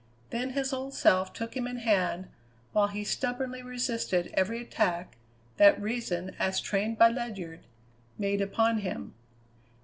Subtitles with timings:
[0.31, 2.27] Then his old self took him in hand
[2.71, 5.15] while he stubbornly resisted every attack
[5.57, 7.59] that reason, as trained by Ledyard,
[8.17, 9.13] made upon him.